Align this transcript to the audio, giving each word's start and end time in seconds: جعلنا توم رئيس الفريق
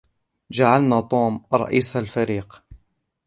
جعلنا 0.51 1.01
توم 1.01 1.45
رئيس 1.53 1.95
الفريق 1.97 2.63